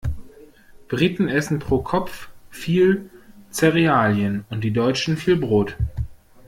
[0.87, 3.07] Briten essen pro Kopf viel
[3.51, 5.77] Zerealien und die Deutschen viel Brot.